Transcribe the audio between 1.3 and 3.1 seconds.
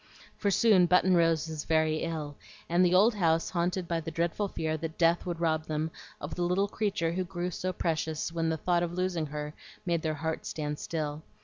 was very ill, and the